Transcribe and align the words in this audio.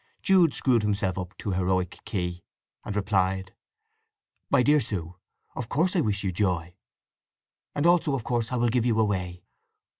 Jude 0.23 0.55
screwed 0.55 0.81
himself 0.81 1.19
up 1.19 1.37
to 1.37 1.51
heroic 1.51 1.99
key; 2.05 2.41
and 2.83 2.95
replied: 2.95 3.53
MY 4.49 4.63
DEAR 4.63 4.79
SUE,—Of 4.79 5.69
course 5.69 5.95
I 5.95 6.01
wish 6.01 6.23
you 6.23 6.31
joy! 6.31 6.73
And 7.75 7.85
also 7.85 8.15
of 8.15 8.23
course 8.23 8.51
I 8.51 8.55
will 8.55 8.69
give 8.69 8.87
you 8.87 8.99
away. 8.99 9.43